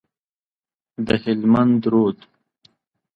[1.05, 2.17] د هلمند رود،